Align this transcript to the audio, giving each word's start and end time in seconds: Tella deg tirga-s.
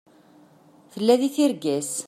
Tella 0.91 1.15
deg 1.21 1.31
tirga-s. 1.35 1.91